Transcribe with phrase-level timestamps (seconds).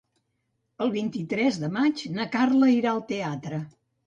[0.85, 3.63] El vint-i-tres de maig na Carla irà al teatre.